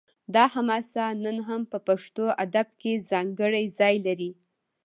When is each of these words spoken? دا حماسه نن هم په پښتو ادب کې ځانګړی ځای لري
دا 0.33 0.43
حماسه 0.53 1.05
نن 1.23 1.37
هم 1.47 1.61
په 1.71 1.77
پښتو 1.87 2.25
ادب 2.45 2.67
کې 2.81 3.03
ځانګړی 3.09 3.65
ځای 3.79 3.95
لري 4.07 4.31